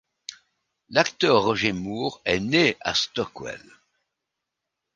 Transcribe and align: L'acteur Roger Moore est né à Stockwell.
L'acteur 0.89 1.43
Roger 1.43 1.73
Moore 1.73 2.23
est 2.25 2.39
né 2.39 2.75
à 2.81 2.95
Stockwell. 2.95 3.61